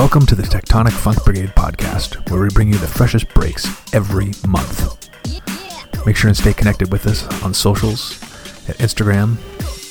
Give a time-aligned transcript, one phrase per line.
[0.00, 4.32] Welcome to the Techtonic Funk Brigade podcast, where we bring you the freshest breaks every
[4.48, 5.06] month.
[6.06, 8.18] Make sure and stay connected with us on socials
[8.66, 9.36] at Instagram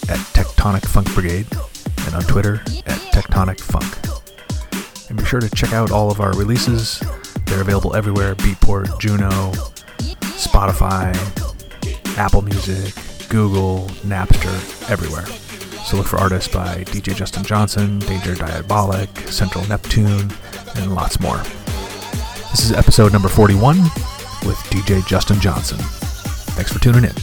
[0.09, 1.45] at Techtonic Funk Brigade
[2.07, 2.55] and on Twitter
[2.87, 5.09] at Techtonic Funk.
[5.09, 6.99] And be sure to check out all of our releases.
[7.45, 9.51] They're available everywhere Beatport, Juno,
[10.39, 11.15] Spotify,
[12.17, 12.95] Apple Music,
[13.29, 15.48] Google, Napster, everywhere.
[15.89, 20.31] So look for artists by DJ Justin Johnson, Danger Diabolic, Central Neptune,
[20.75, 21.37] and lots more.
[22.51, 23.81] This is episode number 41
[24.45, 25.79] with DJ Justin Johnson.
[25.79, 27.15] Thanks for tuning in.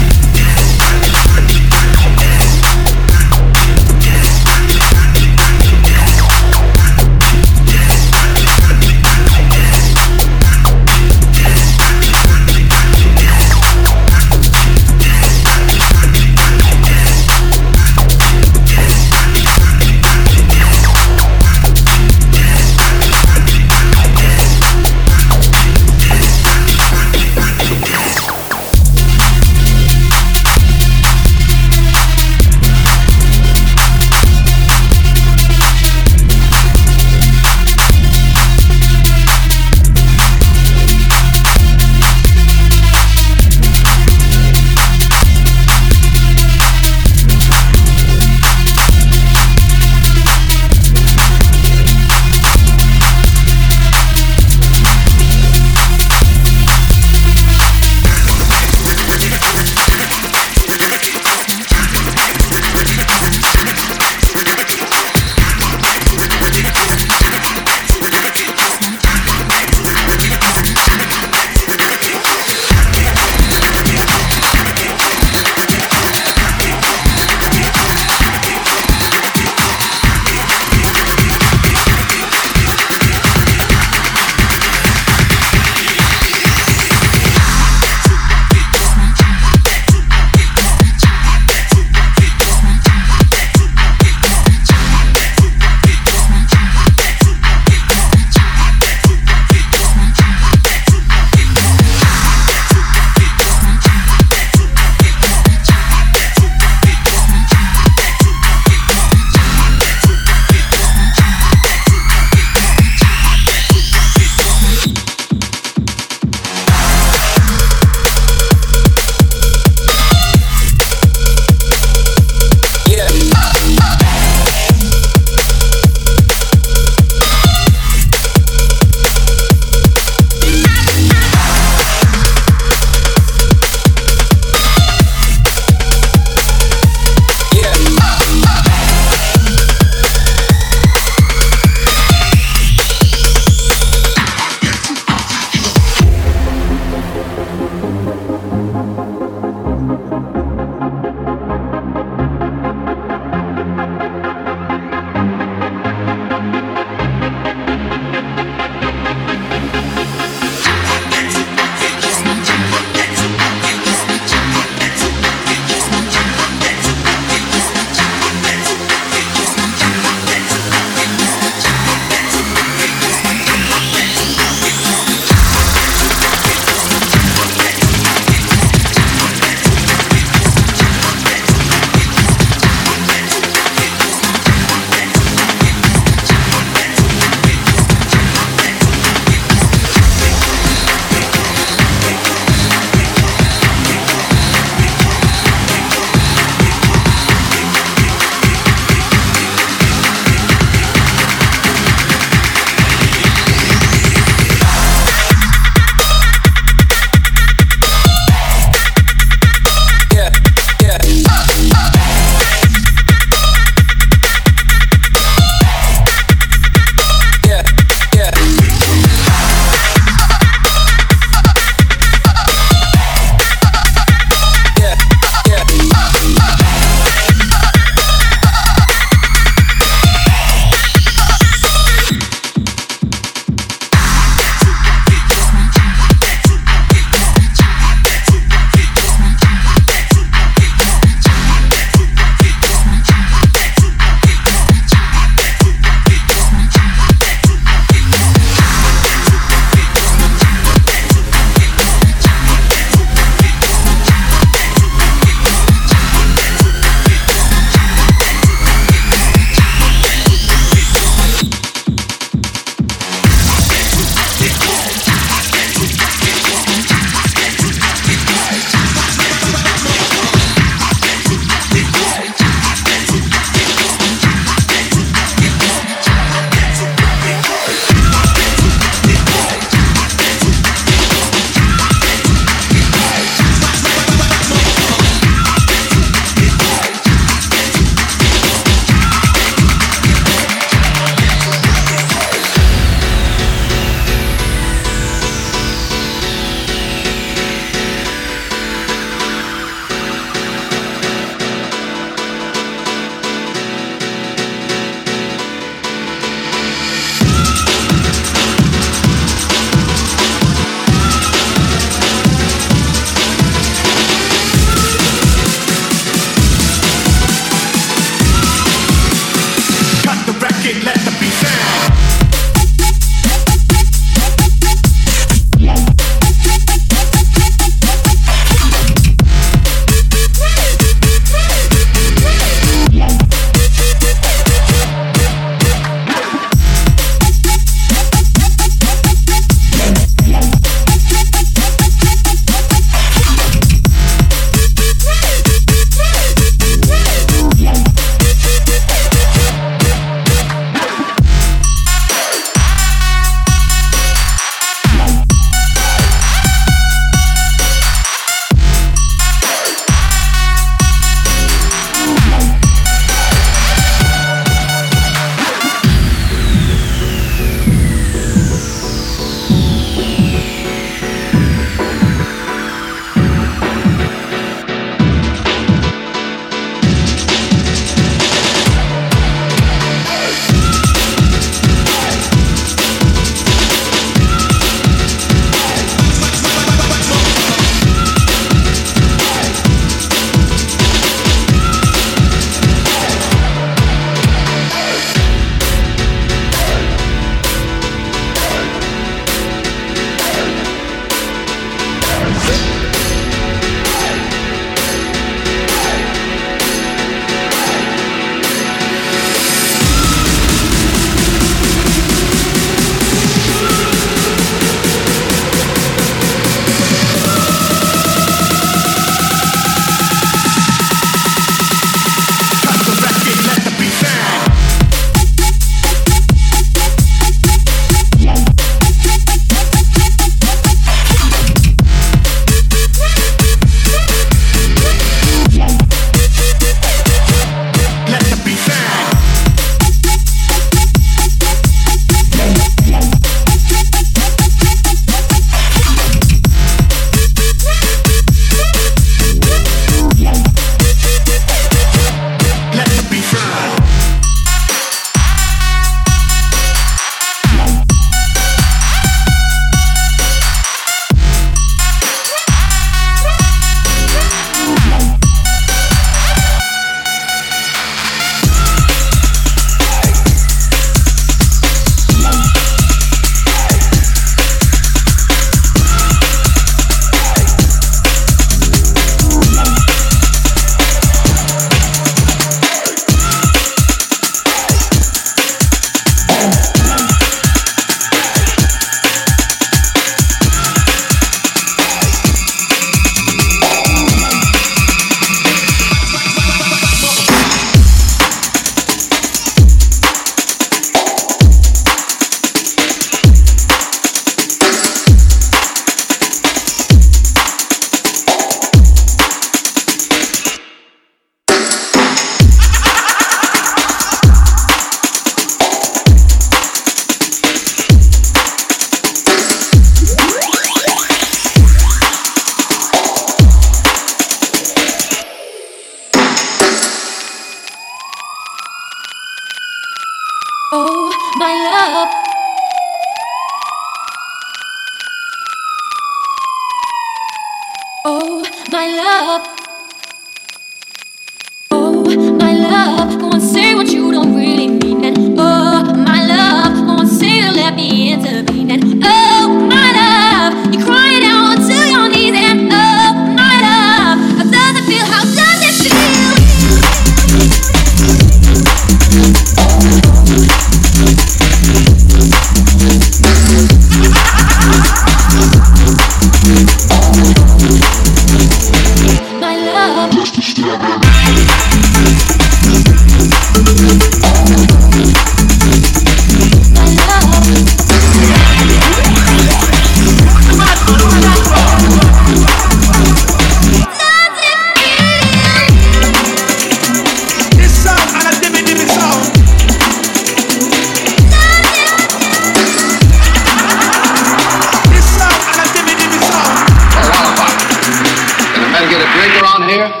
[599.21, 600.00] drink around here?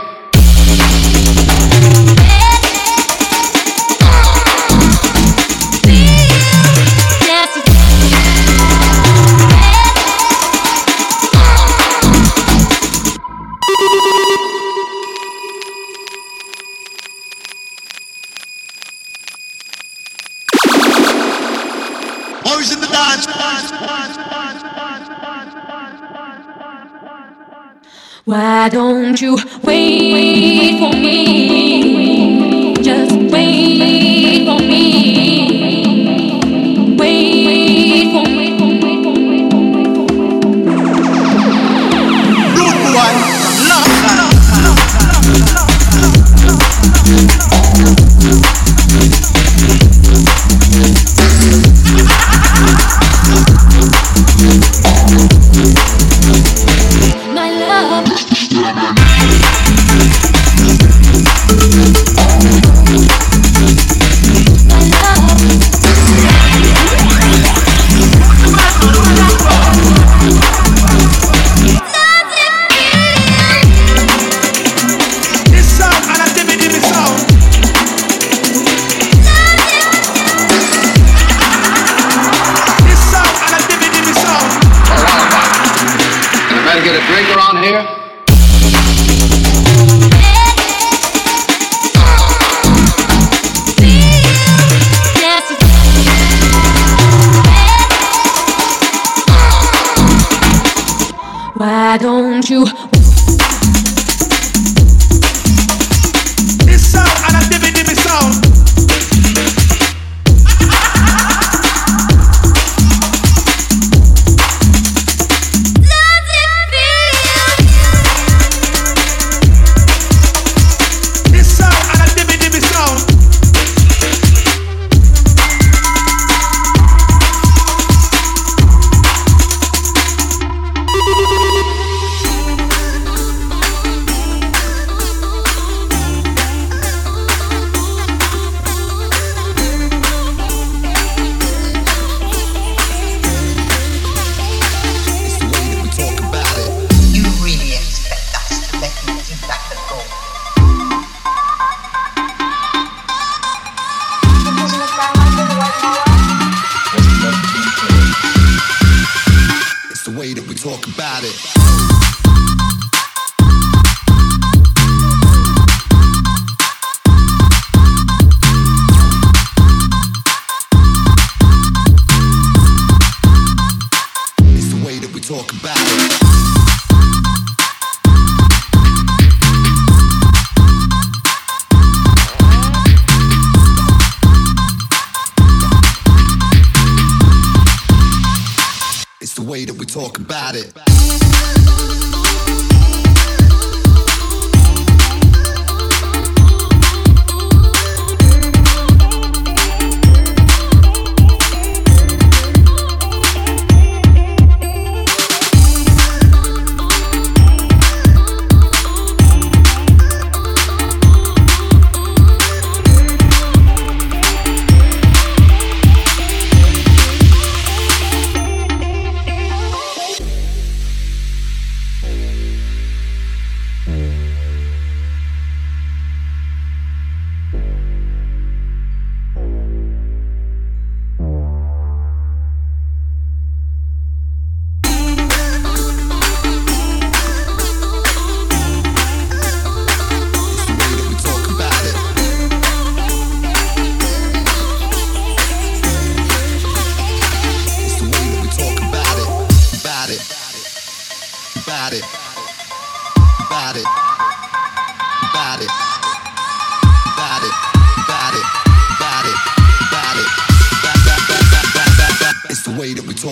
[28.61, 29.39] Why don't you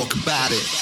[0.10, 0.79] talk about it.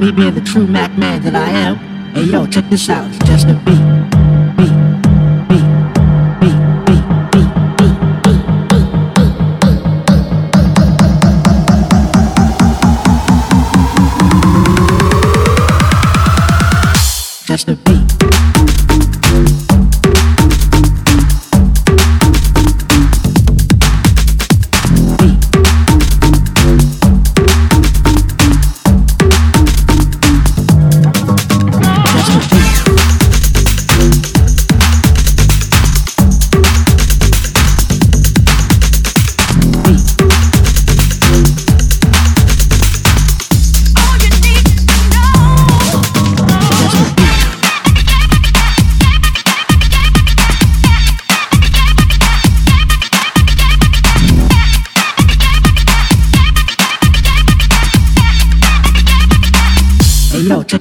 [0.00, 1.76] Me being the true Mac man that I am.
[2.14, 3.89] Hey yo, check this out, it's just a beat.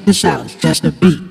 [0.10, 1.29] This out, just a beat.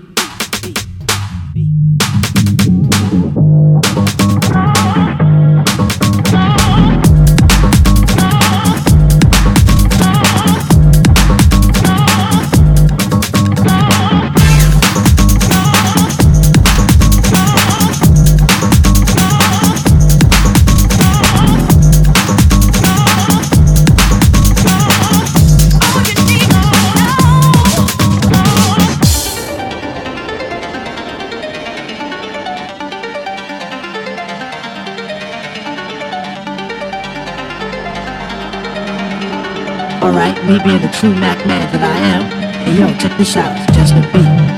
[40.49, 42.23] Me being the true Mac man that I am.
[42.65, 44.49] Hey yo, check this out, it's just a beat.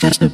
[0.00, 0.28] Just a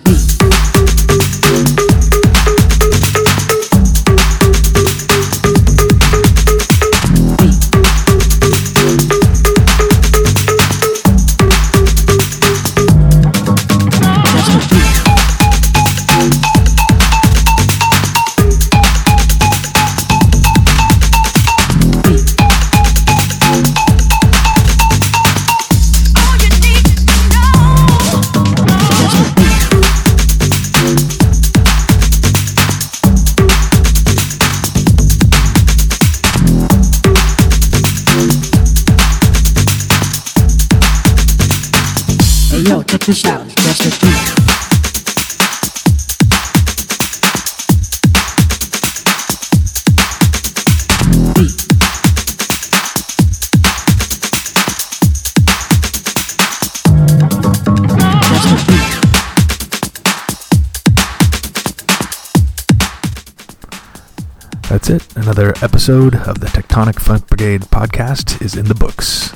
[65.90, 69.30] episode of the Techtonic Funk Brigade podcast is in the books.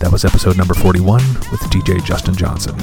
[0.00, 2.74] That was episode number 41 with DJ Justin Johnson.